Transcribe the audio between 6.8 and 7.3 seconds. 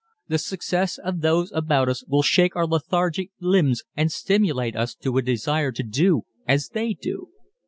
do.